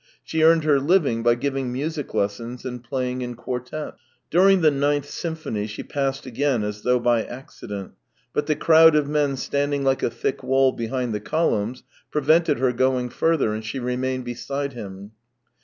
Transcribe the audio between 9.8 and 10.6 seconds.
like a thick